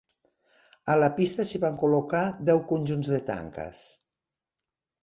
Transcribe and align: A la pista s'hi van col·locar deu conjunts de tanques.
A 0.93 0.95
la 1.03 1.09
pista 1.19 1.45
s'hi 1.49 1.61
van 1.65 1.77
col·locar 1.83 2.23
deu 2.51 2.65
conjunts 2.73 3.13
de 3.17 3.23
tanques. 3.31 3.87